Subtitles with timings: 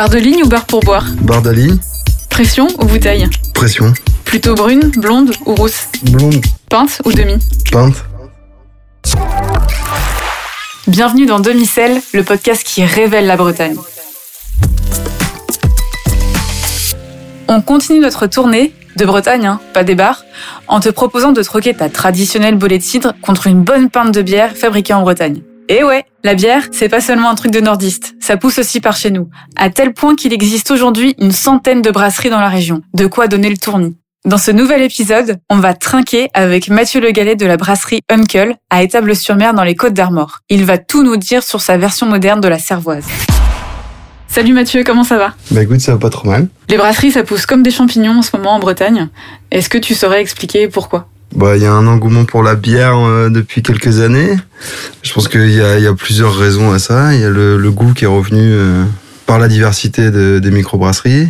[0.00, 1.76] Barre de ligne ou barre pour boire Barre de ligne.
[2.30, 3.92] Pression ou bouteille Pression.
[4.24, 6.42] Plutôt brune, blonde ou rousse Blonde.
[6.70, 7.34] Peinte ou demi
[7.70, 8.02] Peinte.
[10.86, 13.76] Bienvenue dans Demi-Sel, le podcast qui révèle la Bretagne.
[17.48, 20.24] On continue notre tournée de Bretagne, hein, pas des bars,
[20.66, 24.22] en te proposant de troquer ta traditionnelle bolée de cidre contre une bonne pinte de
[24.22, 25.42] bière fabriquée en Bretagne.
[25.72, 28.96] Et ouais, la bière, c'est pas seulement un truc de nordiste, ça pousse aussi par
[28.96, 32.82] chez nous, à tel point qu'il existe aujourd'hui une centaine de brasseries dans la région,
[32.92, 33.96] de quoi donner le tournis.
[34.24, 38.56] Dans ce nouvel épisode, on va trinquer avec Mathieu Le Gallet de la brasserie Uncle
[38.68, 40.40] à Étable-sur-Mer dans les Côtes d'Armor.
[40.48, 43.04] Il va tout nous dire sur sa version moderne de la cervoise.
[44.26, 45.34] Salut Mathieu, comment ça va?
[45.52, 46.48] Bah écoute, ça va pas trop mal.
[46.68, 49.08] Les brasseries, ça pousse comme des champignons en ce moment en Bretagne.
[49.52, 51.06] Est-ce que tu saurais expliquer pourquoi?
[51.34, 54.36] Bah il y a un engouement pour la bière euh, depuis quelques années.
[55.02, 57.14] Je pense qu'il y a, y a plusieurs raisons à ça.
[57.14, 58.84] Il y a le, le goût qui est revenu euh,
[59.26, 61.28] par la diversité de- des microbrasseries.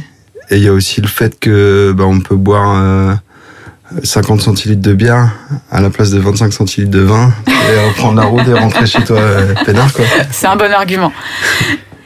[0.50, 3.14] Et il y a aussi le fait que bah, on peut boire euh,
[4.02, 5.30] 50 centilitres de bière
[5.70, 9.04] à la place de 25 centilitres de vin et reprendre la route et rentrer chez
[9.04, 10.04] toi euh, peinard quoi.
[10.32, 11.12] C'est un bon argument.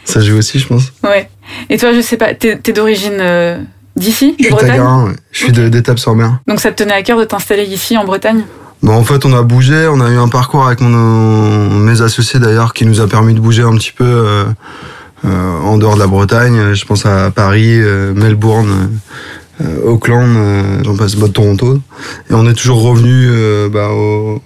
[0.04, 0.92] Ça joue aussi je pense.
[1.04, 1.30] Ouais.
[1.70, 3.58] Et toi, je sais pas, t'es t'es d'origine euh,
[3.96, 5.12] d'ici, Je suis ouais.
[5.32, 6.38] je suis de- d'étape sur mer.
[6.48, 8.42] Donc ça te tenait à cœur de t'installer ici en Bretagne?
[8.82, 12.38] Bon, en fait, on a bougé, on a eu un parcours avec mon, mes associés
[12.40, 14.44] d'ailleurs qui nous a permis de bouger un petit peu euh,
[15.24, 16.74] euh, en dehors de la Bretagne.
[16.74, 18.90] Je pense à Paris, euh, Melbourne,
[19.86, 21.78] Auckland, j'en passe, bah, Toronto.
[22.28, 23.28] Et on est toujours revenu
[23.70, 24.42] bah, au-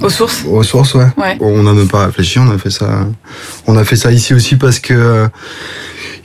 [0.00, 1.06] Aux sources aux sources, ouais.
[1.16, 1.36] Ouais.
[1.40, 3.06] On n'a même pas réfléchi, on a fait ça.
[3.66, 5.28] On a fait ça ici aussi parce que euh,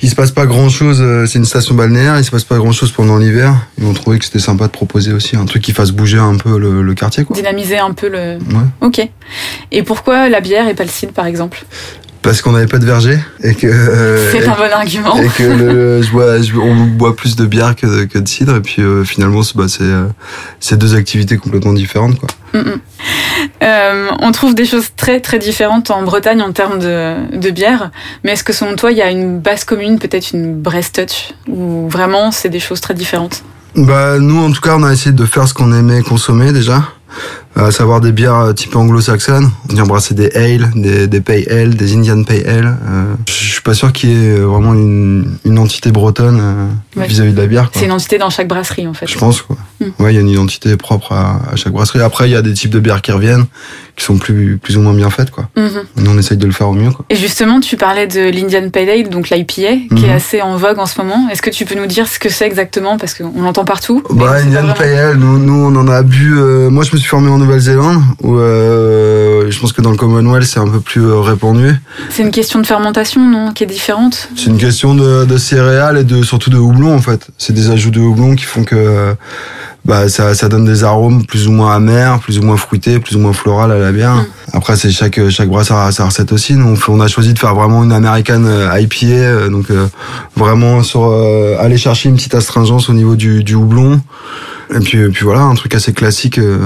[0.01, 1.03] il se passe pas grand chose.
[1.27, 3.55] C'est une station balnéaire, il se passe pas grand chose pendant l'hiver.
[3.81, 6.35] Et on trouvait que c'était sympa de proposer aussi un truc qui fasse bouger un
[6.35, 7.35] peu le, le quartier, quoi.
[7.35, 8.37] Dynamiser un peu le...
[8.37, 8.67] Ouais.
[8.81, 9.07] Ok.
[9.71, 11.65] Et pourquoi la bière et pas le cidre, par exemple?
[12.23, 15.15] Parce qu'on n'avait pas de verger et que euh, C'est un bon argument.
[15.21, 18.27] et que le, je bois, je- on boit plus de bière que de, que de
[18.27, 20.07] cidre et puis euh, finalement c'est bah, euh,
[20.59, 22.27] c'est deux activités complètement différentes quoi.
[22.53, 24.17] Mm, mm.
[24.19, 27.91] On trouve des choses très très différentes en Bretagne en termes de, de bière,
[28.23, 31.33] mais est-ce que selon toi il y a une base commune, peut-être une Brest Touch,
[31.47, 33.43] ou vraiment c'est des choses très différentes?
[33.75, 36.83] Bah nous en tout cas on a essayé de faire ce qu'on aimait consommer déjà,
[37.57, 39.49] à savoir des bières euh, type anglo-saxonnes.
[39.69, 42.77] On vient brasser des ale, des, des pale ale, des Indian pale ale.
[42.89, 46.67] Euh, je suis pas sûr qu'il y ait vraiment une, une entité bretonne euh,
[46.99, 47.05] Ouais.
[47.07, 47.69] vis-à-vis de la bière.
[47.75, 49.05] C'est une entité dans chaque brasserie en fait.
[49.07, 49.55] Je pense quoi.
[49.79, 49.85] Mm.
[50.03, 52.01] Ouais, il y a une identité propre à, à chaque brasserie.
[52.01, 53.45] Après, il y a des types de bières qui reviennent,
[53.95, 55.47] qui sont plus plus ou moins bien faites quoi.
[55.55, 56.07] Mhm.
[56.07, 57.05] On essaye de le faire au mieux quoi.
[57.11, 60.05] Et justement, tu parlais de l'Indian Pale Ale, donc l'IPA, qui Mhm.
[60.05, 61.29] est assez en vogue en ce moment.
[61.31, 62.97] Est-ce que tu peux nous dire ce que c'est exactement?
[62.97, 64.01] Parce qu'on l'entend partout.
[64.09, 64.73] Bah, Indian.
[64.75, 66.33] Pale Ale, nous, nous, on en a bu.
[66.39, 69.97] euh, moi, je me suis formé en Nouvelle-Zélande, où euh, je pense que dans le
[69.97, 71.73] Commonwealth, c'est un peu plus euh, répandu.
[72.09, 74.27] C'est une question de fermentation, non Qui est différente?
[74.35, 77.27] C'est une question de, de céréales et de surtout de houblon en fait.
[77.37, 79.15] C'est des ajouts de houblon qui font que
[79.85, 83.15] bah, ça, ça donne des arômes plus ou moins amers, plus ou moins fruités, plus
[83.15, 84.15] ou moins floral à la bière.
[84.15, 84.25] Mm.
[84.51, 86.55] Après, c'est chaque chaque brasseur a sa recette aussi.
[86.55, 89.87] Nous, on, a choisi de faire vraiment une américaine euh, IPA, donc euh,
[90.35, 94.01] vraiment sur euh, aller chercher une petite astringence au niveau du, du houblon.
[94.75, 96.37] Et puis, et puis voilà, un truc assez classique.
[96.39, 96.57] euh,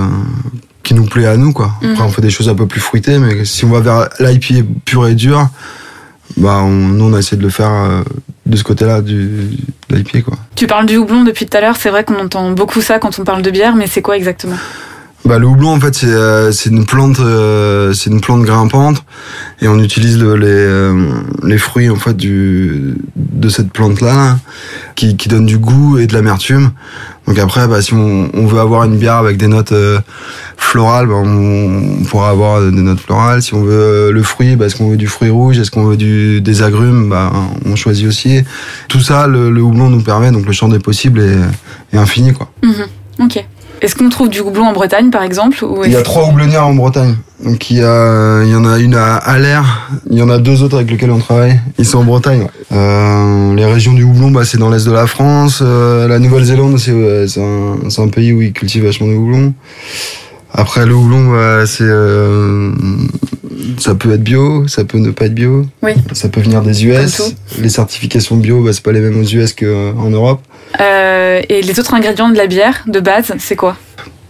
[0.92, 1.72] qui nous plaît à nous quoi.
[1.78, 2.02] Après Mhm.
[2.02, 5.08] on fait des choses un peu plus fruitées mais si on va vers l'IPA pur
[5.08, 5.48] et dur,
[6.38, 8.02] bah on, nous on a essayé de le faire euh,
[8.46, 9.52] de ce côté-là du
[9.90, 10.38] de l'IPA quoi.
[10.56, 11.76] Tu parles du houblon depuis tout à l'heure.
[11.78, 14.58] C'est vrai qu'on entend beaucoup ça quand on parle de bière, mais c'est quoi exactement?
[15.24, 19.04] Bah le houblon en fait c'est euh, une plante euh, c'est une plante grimpante
[19.62, 21.10] et on utilise le- les euh,
[21.44, 24.40] les fruits en fait du de cette plante là
[24.96, 26.72] qui qui donne du goût et de l'amertume.
[27.28, 30.00] Donc après bah si on, on veut avoir une bière avec des notes euh,
[30.58, 33.44] florales bah, on, pourra avoir des notes florales.
[33.44, 35.86] Si on veut euh, le fruit bah est-ce qu'on veut du fruit rouge est-ce qu'on
[35.86, 37.32] veut du des agrumes bah
[37.68, 38.44] on choisit aussi.
[38.88, 42.34] Tout ça le, le houblon nous permet donc le champ des possibles est, est infini
[42.34, 42.52] quoi.
[42.64, 43.26] Mhm.
[43.26, 43.46] Ok.
[43.82, 46.68] Est-ce qu'on trouve du houblon en Bretagne, par exemple ou Il y a trois houblonnières
[46.68, 47.16] en Bretagne.
[47.44, 49.60] Donc il y, a, il y en a une à Aller,
[50.12, 51.60] il y en a deux autres avec lesquelles on travaille.
[51.80, 52.48] Ils sont en Bretagne.
[52.72, 55.62] Euh, les régions du houblon, bah, c'est dans l'est de la France.
[55.64, 59.56] Euh, la Nouvelle-Zélande, c'est ouais, c'est un, un pays où ils cultivent vachement de houblon.
[60.54, 62.72] Après le houblon, bah, c'est euh,
[63.78, 65.66] ça peut être bio, ça peut ne pas être bio.
[65.82, 65.92] Oui.
[66.14, 67.22] Ça peut venir des US.
[67.60, 70.42] Les certifications bio, bah, c'est pas les mêmes aux US qu'en Europe.
[70.80, 73.76] Euh, et les autres ingrédients de la bière de base, c'est quoi?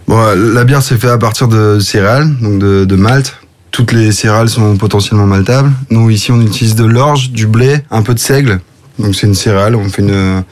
[0.08, 3.36] Bon, la bière c'est fait à partir de céréales, donc de, de malt.
[3.72, 5.72] Toutes les céréales sont potentiellement maltables.
[5.90, 8.60] Nous ici on utilise de l'orge, du blé, un peu de seigle.
[9.00, 10.44] Donc c'est une céréale, on fait une,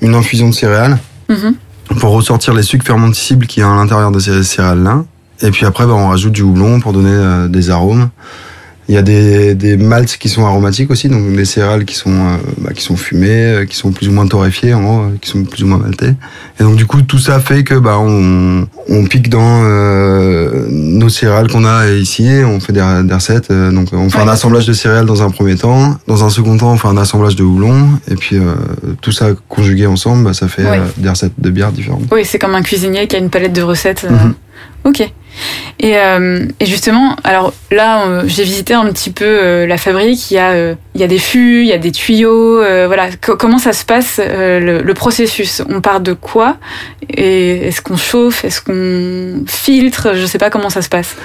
[0.00, 0.98] une infusion de céréales
[1.28, 1.54] Mhm.
[1.98, 5.04] pour ressortir les sucres fermenticibles qu'il y a à l'intérieur de ces céréales-là.
[5.42, 8.08] Et puis après, bah, on rajoute du houblon pour donner euh, des arômes.
[8.88, 12.12] Il y a des, des maltes qui sont aromatiques aussi, donc des céréales qui sont
[12.12, 15.28] euh, bah, qui sont fumées, euh, qui sont plus ou moins torréfiées, en gros, qui
[15.28, 16.12] sont plus ou moins maltées.
[16.60, 21.08] Et donc du coup, tout ça fait que bah on, on pique dans euh, nos
[21.08, 23.50] céréales qu'on a ici, on fait des, des recettes.
[23.50, 24.22] euh, donc on fait Ouais.
[24.24, 26.96] un assemblage de céréales dans un premier temps, dans un second temps, on fait un
[26.96, 28.36] assemblage de houblon, et puis
[29.00, 30.80] tout ça conjugué ensemble, bah, ça fait Ouais.
[30.96, 32.04] des recettes de bière différentes.
[32.12, 34.06] Oui, c'est comme un cuisinier qui a une palette de recettes.
[34.08, 34.34] Mhm.
[34.84, 35.12] Ok.
[35.78, 40.30] Et, euh, et justement, alors là, euh, j'ai visité un petit peu euh, la fabrique.
[40.30, 42.56] Il y a, des fûts, il y a des tuyaux.
[42.86, 43.08] voilà.
[43.20, 45.62] Co- comment ça se passe le, processus?
[45.68, 46.56] On part de quoi?
[47.10, 48.44] Et est-ce qu'on chauffe?
[48.44, 50.12] Est-ce qu'on filtre?
[50.14, 51.16] Je sais pas comment ça se passe.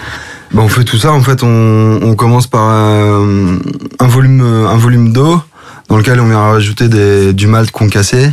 [0.56, 1.14] On fait tout ça.
[1.14, 3.60] En fait, on, commence par un,
[4.00, 5.42] volume, d'eau
[5.88, 6.88] dans lequel on vient rajouter
[7.34, 8.32] du malt concassé,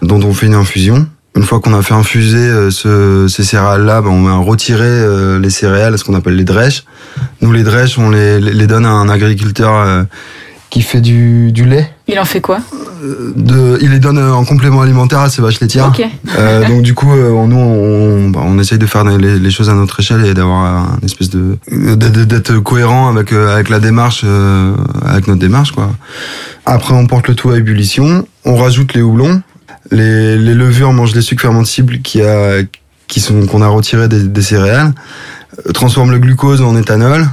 [0.00, 1.06] dont on fait une infusion.
[1.34, 5.38] Une fois qu'on a fait infuser euh, ce, ces céréales-là, bah, on vient retirer euh,
[5.38, 6.84] les céréales, ce qu'on appelle les drèches.
[7.40, 10.02] Nous, les drèches, on les, les donne à un agriculteur euh,
[10.68, 11.90] qui fait du, du lait.
[12.06, 12.58] Il en fait quoi?
[13.34, 15.88] De, il les donne en complément alimentaire à ses vaches laitières.
[15.88, 16.06] Ok.
[16.38, 19.74] Euh, donc du coup, nous, on, bah, on essaye de faire les, les choses à
[19.74, 21.56] notre échelle et d'avoir un espèce de
[21.96, 24.24] d'être- cohérent avec avec la démarche,
[25.04, 25.90] avec notre démarche quoi.
[26.64, 29.42] Après, on porte le tout à ébullition, on rajoute les houblons,
[29.90, 32.62] les, les levures mangent les sucres fermentibles qui a
[33.08, 34.92] qui sont qu'on a retirés des, des céréales,
[35.66, 37.26] euh, transforment le glucose en éthanol.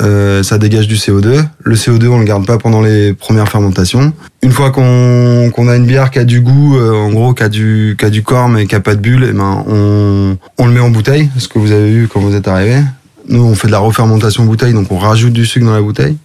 [0.00, 1.44] euh, ça dégage du CO2.
[1.62, 4.12] Le CO2, on le garde pas pendant les premières fermentations.
[4.42, 7.48] Une fois qu'on a une bière qui a du goût, euh, en gros, qui a
[7.48, 10.66] du, qui a du corps mais qui a pas de bulle, eh ben, on, on
[10.66, 12.80] le met en bouteille, ce que vous avez vu quand vous êtes arrivé.
[13.28, 16.16] Nous, on fait de la refermentation bouteille, donc on rajoute du sucre dans la bouteille.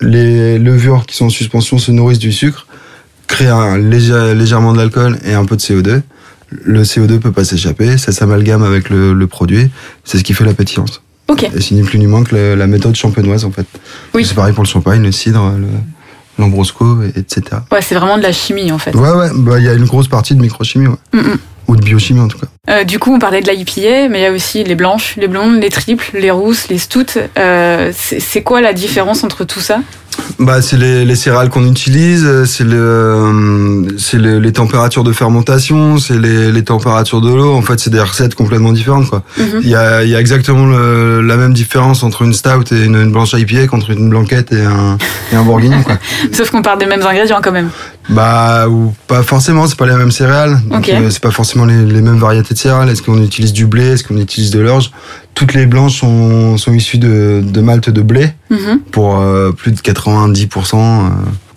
[0.00, 2.65] Les levures qui sont en suspension se nourrissent du sucre,
[3.26, 6.02] créent un léger, légèrement de l'alcool et un peu de CO2.
[6.50, 9.68] Le CO2 peut pas s'échapper, ça s'amalgame avec le, le produit.
[10.04, 11.02] C'est ce qui fait la pétillance.
[11.28, 11.42] Ok.
[11.42, 13.66] Et c'est ni plus ni moins que la méthode champenoise, en fait.
[14.14, 14.24] Oui.
[14.24, 15.66] C'est pareil pour le champagne, le cidre, le-
[16.38, 17.42] l'ambrosco, et- etc.
[17.72, 18.94] Ouais, c'est vraiment de la chimie en fait.
[18.94, 20.96] Ouais, ouais, bah, il y a une grosse partie de microchimie, ouais.
[21.14, 21.38] Mm, mm.
[21.68, 22.46] Ou de biochimie, en tout cas.
[22.70, 25.16] Euh, du coup, on parlait de la IPA, mais il y a aussi les blanches,
[25.16, 27.06] les blondes, les triples, les rousses, les stouts.
[27.38, 29.80] Euh, c'est quoi la différence entre tout ça?
[30.38, 35.98] Bah, c'est les, les céréales qu'on utilise, c'est le, c'est le- les températures de fermentation,
[35.98, 37.54] c'est les, les températures de l'eau.
[37.54, 39.22] En fait, c'est des recettes complètement différentes, quoi.
[39.38, 39.60] Mhm.
[39.62, 42.84] Il y a, il y a exactement le- la même différence entre une stout et
[42.84, 44.98] une, une blanche IPA qu'entre une blanquette et un,
[45.32, 45.98] et un bourguignon, quoi.
[46.32, 47.70] Sauf qu'on part des mêmes ingrédients quand même.
[48.08, 50.58] Bah, ou pas forcément, c'est pas les mêmes céréales.
[50.70, 50.88] Donc, Ok.
[50.90, 52.88] euh, c'est pas forcément les, les mêmes variétés de céréales.
[52.88, 53.92] Est-ce qu'on utilise du blé?
[53.92, 54.90] Est-ce qu'on utilise de l'orge?
[55.36, 58.80] Toutes les blanches sont, sont issues de, de malt de blé Mhm.
[58.90, 60.76] pour euh, plus de 90%.
[60.76, 61.08] euh.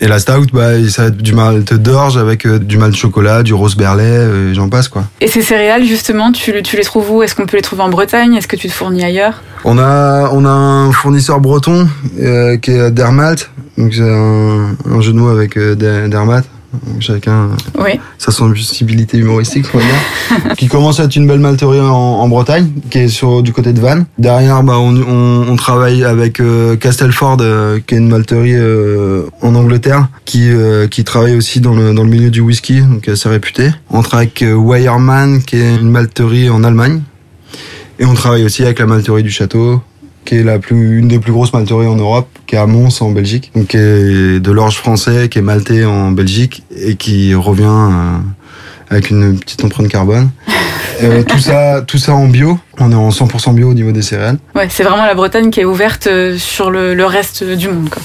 [0.02, 2.96] Et la stout, bah, ça va être du malt d'orge avec euh, du malt de
[2.96, 5.04] chocolat, du rose berlais, euh, et j'en passe, quoi.
[5.22, 7.22] Et ces céréales, justement, tu, tu les trouves où?
[7.22, 8.34] Est-ce qu'on peut les trouver en Bretagne?
[8.34, 9.42] Est-ce que tu te fournis ailleurs?
[9.64, 11.88] On a, on a un fournisseur breton
[12.62, 13.50] qui est Dermalt.
[13.78, 16.42] Donc, c'est un, un jeu de mots avec Der- Dermat.
[16.42, 16.44] Donc,
[17.00, 17.98] Chacun Oui.
[18.18, 19.66] sa sensibilité humoristique,
[20.56, 23.72] qui commence à être une belle malterie en, en Bretagne, qui est sur du côté
[23.72, 24.04] de Vannes.
[24.18, 29.24] Derrière, bah, on, on, on travaille avec euh, Castelford, euh, qui est une malterie euh,
[29.42, 33.08] en Angleterre, qui, euh, qui travaille aussi dans le, dans le milieu du whisky, donc
[33.08, 33.70] assez réputé.
[33.90, 37.02] On travaille avec euh, Weyermann, qui est une malterie en Allemagne.
[37.98, 39.82] Et on travaille aussi avec la malterie du château,
[40.30, 43.02] qui est la plus, une des plus grosses malteries en Europe, qui est à Mons
[43.02, 47.34] en Belgique, donc qui est de l'orge français, qui est malté en Belgique et qui
[47.34, 48.18] revient euh,
[48.90, 50.30] avec une petite empreinte carbone.
[51.02, 52.60] Euh, tout ça, tout ça en bio.
[52.78, 54.38] On est en 100% bio au niveau des céréales.
[54.54, 57.88] Ouais, c'est vraiment la Bretagne qui est ouverte euh, sur le, le reste du monde.
[57.88, 58.00] Quoi.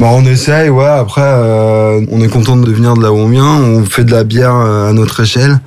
[0.00, 0.86] Bah, on essaye, ouais.
[0.86, 3.44] Après, euh, on est content de venir de là où on vient.
[3.44, 5.60] On fait de la bière à notre échelle.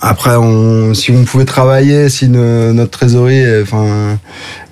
[0.00, 4.18] Après, on, si on pouvait travailler, si ne- notre trésorerie, euh, enfin,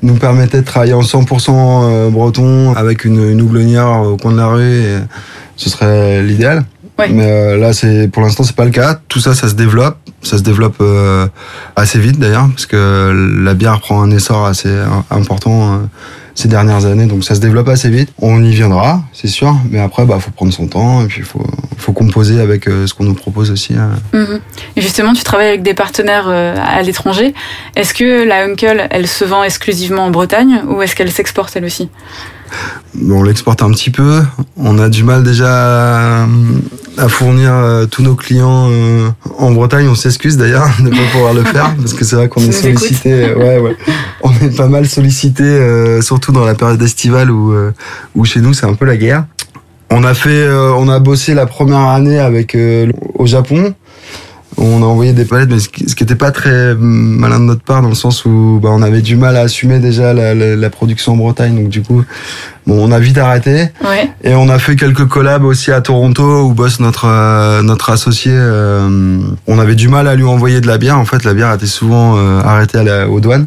[0.02, 4.36] nous permettait de travailler en 100% euh, breton avec une, une houblonnière au coin de
[4.36, 4.82] la rue,
[5.56, 6.64] ce serait l'idéal.
[6.98, 7.08] Ouais.
[7.10, 8.98] Mais euh, là, c'est pour l'instant, c'est pas le cas.
[9.08, 9.96] Tout ça, ça se développe.
[10.22, 11.26] Ça se développe euh,
[11.76, 15.76] assez vite d'ailleurs, parce que la bière prend un essor assez euh, important euh,
[16.36, 18.12] ces dernières années, donc ça se développe assez vite.
[18.20, 21.44] On y viendra, c'est sûr, mais après, bah, faut prendre son temps et puis faut,
[21.78, 23.74] faut composer avec euh, ce qu'on nous propose aussi.
[23.74, 24.24] euh.
[24.24, 24.40] Mhm.
[24.76, 27.34] Justement, tu travailles avec des partenaires euh, à l'étranger.
[27.74, 31.64] Est-ce que la Uncle, elle se vend exclusivement en Bretagne ou est-ce qu'elle s'exporte elle
[31.64, 31.88] aussi?
[33.10, 34.22] On l'exporte un petit peu.
[34.56, 36.26] On a du mal déjà à,
[36.98, 39.88] à fournir euh, tous nos clients euh, en Bretagne.
[39.88, 42.52] On s'excuse d'ailleurs de ne pas pouvoir le faire parce que c'est vrai qu'on est
[42.52, 43.12] sollicité.
[43.12, 43.76] euh, Ouais, ouais.
[44.22, 47.54] On est pas mal sollicité, euh, surtout dans la période estivale où,
[48.14, 49.24] où chez nous c'est un peu la guerre.
[49.88, 53.72] On a fait, euh, on a bossé la première année avec euh, au Japon.
[54.58, 57.82] On a envoyé des palettes, mais ce qui n'était pas très malin de notre part,
[57.82, 60.70] dans le sens où bah, on avait du mal à assumer déjà la, la, la,
[60.70, 61.54] production en Bretagne.
[61.54, 62.02] Donc du coup,
[62.66, 63.68] bon, on a vite arrêté.
[63.84, 64.10] Ouais.
[64.24, 68.32] Et on a fait quelques collabs aussi à Toronto, où bosse notre euh, notre associé.
[68.34, 70.98] euh, on avait du mal à lui envoyer de la bière.
[70.98, 73.46] En fait, la bière était souvent euh, arrêtée à la, aux douanes.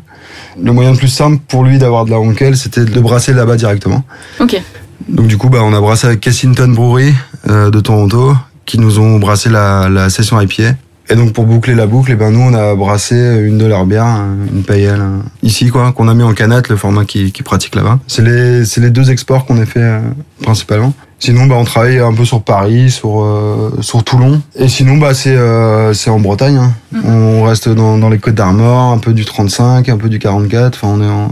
[0.62, 3.34] Le moyen le plus simple pour lui d'avoir de la Onkel, c'était de le brasser
[3.34, 4.04] là-bas directement.
[4.40, 4.62] Ok.
[5.08, 7.14] Donc du coup, bah, on a brassé avec Kessington Brewery
[7.50, 8.36] euh, de Toronto,
[8.66, 10.76] qui nous ont brassé la, la session IPA.
[11.12, 13.86] Et donc pour boucler la boucle, eh ben nous on a brassé une de leurs
[13.86, 14.24] bières,
[14.54, 17.74] une payelle euh, ici quoi, qu'on a mis en canette, le format qui, qui pratique
[17.74, 18.00] là-bas.
[18.08, 20.02] C'est les c'est les deux exports qu'on a fait euh,
[20.44, 20.94] principalement.
[21.20, 24.42] Sinon bah on travaille un peu sur Paris, sur euh, sur Toulon.
[24.56, 26.58] Et sinon bah c'est euh, c'est en Bretagne.
[26.58, 26.74] Hein.
[27.04, 30.76] On reste dans, dans les Côtes d'Armor, un peu du 35, un peu du 44.
[30.76, 31.30] Enfin on est en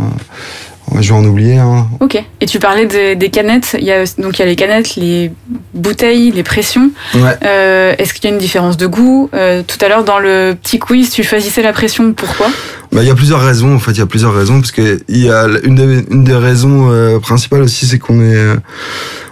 [0.99, 1.57] je vais en oublier.
[1.57, 1.87] Hein.
[1.99, 2.21] Ok.
[2.41, 3.75] Et tu parlais des, des canettes.
[3.79, 5.31] Il y a donc il y a les canettes, les
[5.73, 6.91] bouteilles, les pressions.
[7.13, 7.35] Ouais.
[7.43, 9.29] Euh, Est-ce qu'il y a une différence de goût?
[9.33, 12.13] Euh, Tout à l'heure dans le petit quiz, tu choisissais la pression.
[12.13, 12.47] Pourquoi?
[12.91, 13.75] Bah, il y a plusieurs raisons.
[13.75, 16.23] En fait, il y a plusieurs raisons parce que il y a une des, une
[16.23, 18.37] des raisons euh, principales aussi, c'est qu'on est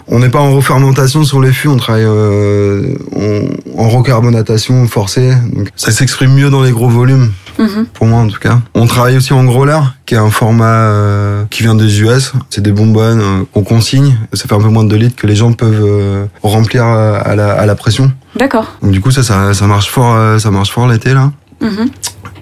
[0.08, 5.32] on n'est pas en refermentation sur les fûts, on travaille en, en recarbonatation forcée.
[5.54, 7.32] Donc ça s'exprime mieux dans les gros volumes.
[7.58, 7.86] Mhm.
[7.94, 8.60] Pour moi en tout cas.
[8.74, 12.34] On travaille aussi en growler, qui est un format euh, qui vient des US.
[12.50, 14.18] C'est des bonbonnes euh, qu'on consigne.
[14.34, 17.20] Ça fait un peu moins de 2 litres que les gens peuvent euh, remplir euh,
[17.24, 18.12] à la, à la pression.
[18.36, 18.76] D'accord.
[18.82, 21.32] Donc du coup ça, ça, ça marche fort, euh, ça marche fort l'été là.
[21.62, 21.90] Mhm.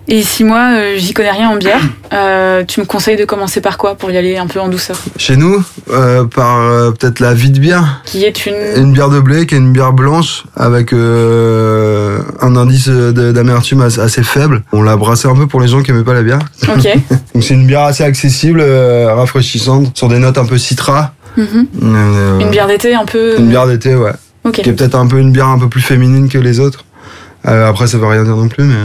[0.07, 1.79] Et si moi, euh, j'y connais rien en bière,
[2.12, 4.98] euh, tu me conseilles de commencer par quoi pour y aller un peu en douceur?
[5.17, 6.60] Chez nous, euh, par
[6.93, 8.01] peut-être la vie de bière.
[8.05, 8.53] Qui est une...
[8.75, 14.63] Une bière de blé qui est une bière blanche avec un indice d'amertume assez faible.
[14.74, 16.39] On l'a brassé un peu pour les gens qui aimaient pas la bière.
[16.67, 16.83] Ok.
[17.33, 21.13] Donc c'est une bière assez accessible, rafraîchissante, sur des notes un peu citra.
[21.38, 21.67] Mhm.
[22.41, 23.39] Une bière d'été un peu...
[23.39, 24.12] Une bière d'été, ouais.
[24.43, 24.62] Ok.
[24.62, 26.83] Qui est peut-être un peu une bière un peu plus féminine que les autres.
[27.46, 28.76] Euh, après, ça veut rien dire non plus, mais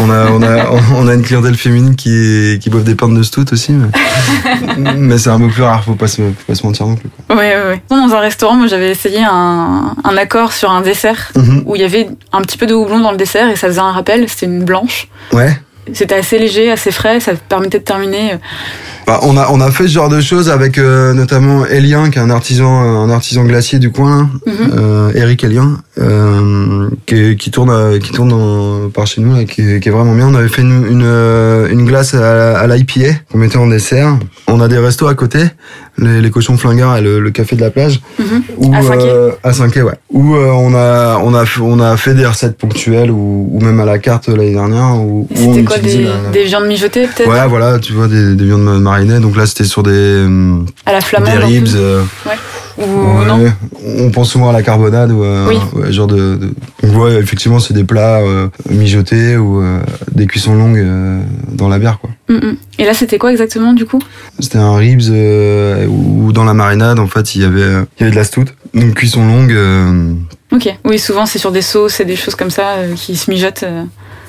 [0.00, 3.22] on a, on a, on a une clientèle féminine qui, qui boive des pintes de
[3.24, 3.72] stout aussi.
[3.72, 6.94] Mais, mais c'est un peu plus rare, faut pas se, faut pas se mentir non
[6.96, 7.08] plus.
[7.26, 7.36] Quoi.
[7.36, 7.82] Ouais, ouais, ouais.
[7.90, 11.62] Dans un restaurant, moi, j'avais essayé un, un accord sur un dessert Mhm.
[11.66, 13.80] où il y avait un petit peu de houblon dans le dessert et ça faisait
[13.80, 14.28] un rappel.
[14.28, 15.08] C'était une blanche.
[15.32, 15.58] Ouais.
[15.92, 17.20] C'était assez léger, assez frais.
[17.20, 18.34] Ça permettait de terminer.
[18.34, 18.36] euh,
[19.06, 22.18] Bah, on a on a fait ce genre de choses avec euh, notamment Elien qui
[22.18, 22.68] est un artisan
[23.04, 24.54] un artisan glacier du coin Mhm.
[24.76, 29.44] euh, Eric Elien euh, qui, qui tourne euh, qui tourne dans- par chez nous là,
[29.44, 30.28] qui, est- qui est vraiment bien.
[30.28, 34.18] On avait fait une une, euh, une glace à, à l'IPA qu'on mettait en dessert.
[34.46, 35.40] On a des restos à côté,
[35.98, 38.00] les, les cochons flingueurs et le, le café de la plage.
[38.56, 39.92] Où, À Saint-Quay euh, à ouais.
[40.10, 43.60] Où euh, on a on a fait- on a fait des recettes ponctuelles ou, ou
[43.60, 47.28] même à la carte l'année dernière où, C'était quoi des, la- des viandes mijotées peut-être?
[47.30, 49.20] Ouais, voilà, tu vois, des, des viandes marinées.
[49.20, 50.26] Donc là, c'était sur des,
[50.86, 51.68] À la flamande des ribs.
[51.76, 52.02] euh,
[52.78, 53.26] Ou ouais.
[53.26, 53.52] non
[53.98, 55.56] On pense souvent à la carbonade ou euh, Oui.
[55.74, 56.36] ouais, genre de,
[56.82, 59.80] de- ouais, effectivement, c'est des plats euh, mijotés ou euh,
[60.12, 61.20] des cuissons longues euh,
[61.50, 62.10] dans la bière, quoi.
[62.28, 62.56] Mm, mm.
[62.78, 63.98] Et là, c'était quoi exactement du coup?
[64.38, 65.02] C'était un ribs
[65.88, 68.46] où dans la marinade, en fait, il y avait, il y avait de la stout.
[68.74, 69.56] Donc cuisson longue.
[70.52, 70.68] Ok.
[70.84, 73.64] Oui, souvent c'est sur des sauces et des choses comme ça qui se mijotent.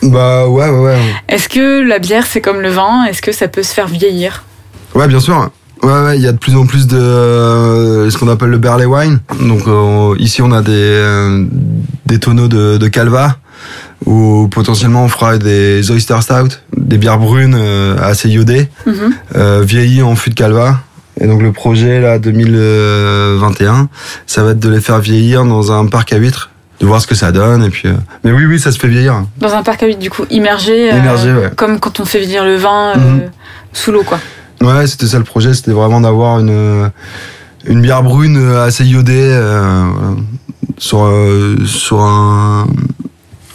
[0.01, 0.98] bah ouais, ouais, ouais.
[1.27, 3.06] Est-ce que la bière c'est comme le vin?
[3.06, 4.44] Est-ce que ça peut se faire vieillir?
[4.96, 5.50] Ouais, bien sûr.
[5.81, 8.57] Ouais, ouais, il y a de plus en plus de euh, ce qu'on appelle le
[8.57, 9.19] barley wine.
[9.41, 11.45] Donc euh, ici, on a des euh,
[12.05, 13.38] des tonneaux de, de calva
[14.05, 18.69] où potentiellement on fera des oyster stout, des bières brunes euh, assez iodées,
[19.36, 20.79] euh, vieillies en fût de calva.
[21.21, 23.89] Et donc le projet là 2021,
[24.25, 27.07] ça va être de les faire vieillir dans un parc à huîtres, de voir ce
[27.07, 27.63] que ça donne.
[27.63, 27.93] Et puis, euh,
[28.24, 29.24] mais oui, oui, ça se fait vieillir.
[29.38, 30.91] Dans un parc à huîtres du coup immergé.
[30.93, 31.51] euh, Immergé, ouais.
[31.55, 33.21] Comme quand on fait vieillir le vin euh, Mhm.
[33.74, 34.19] sous l'eau quoi.
[34.62, 36.92] Ouais, c'était ça le projet, c'était vraiment d'avoir une
[37.66, 39.84] une bière brune assez iodée euh,
[40.78, 42.68] sur euh, sur un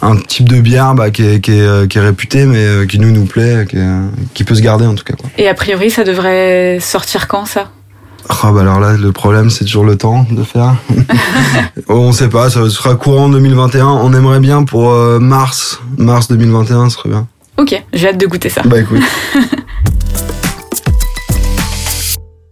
[0.01, 2.85] un type de bière bah, qui, est, qui, est, euh, qui est réputé mais euh,
[2.85, 5.15] qui nous nous plaît, qui, est- qui peut se garder en tout cas.
[5.15, 5.29] Quoi.
[5.37, 7.69] Et a priori ça devrait sortir quand ça?
[8.29, 10.75] Ah bah alors là le problème c'est toujours le temps de faire.
[11.87, 13.85] On sait pas, ça sera courant 2021.
[13.87, 17.27] On aimerait bien pour euh, mars mars 2021, ce serait bien.
[17.57, 18.61] Ok, j'ai hâte de goûter ça.
[18.65, 19.01] Bah écoute.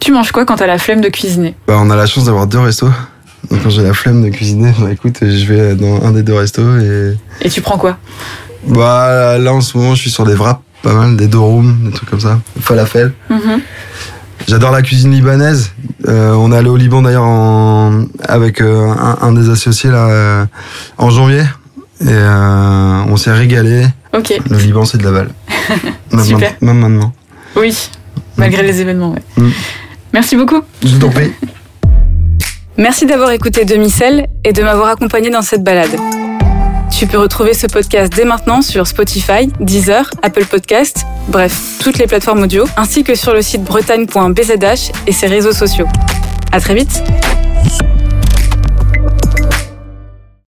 [0.03, 2.45] Tu manges quoi quand t'as la flemme de cuisiner Bah, on a la chance d'avoir
[2.45, 2.89] deux restos.
[3.49, 6.33] Donc quand j'ai la flemme de cuisiner, bah écoute, je vais dans un des deux
[6.33, 7.97] restos et Et tu prends quoi
[8.67, 11.91] bah là en ce moment je suis sur des wraps pas mal, des dorum, des
[11.91, 13.13] trucs comme ça, falafel.
[13.29, 13.61] Mhm.
[14.47, 15.71] J'adore la cuisine libanaise.
[16.09, 20.07] Euh, on est allé au Liban d'ailleurs en- avec euh, un, un des associés là
[20.07, 20.45] euh,
[20.97, 21.43] en janvier
[22.01, 22.13] et
[23.07, 23.85] on s'est régalé.
[24.13, 25.29] Ok, Le Liban c'est de la balle.
[26.11, 26.53] Même, Super.
[26.61, 27.13] même maintenant.
[27.55, 27.89] oui,
[28.37, 29.23] malgré les événements, ouais.
[29.37, 29.49] Mm.
[30.13, 30.61] Merci beaucoup.
[30.83, 31.31] Je t'en prie.
[32.77, 35.95] Merci d'avoir écouté Demi-Sel et de m'avoir accompagné dans cette balade.
[36.91, 42.07] Tu peux retrouver ce podcast dès maintenant sur Spotify, Deezer, Apple Podcast, bref, toutes les
[42.07, 45.87] plateformes audio, ainsi que sur le site bretagne.bzh et ses réseaux sociaux.
[46.51, 47.01] À très vite!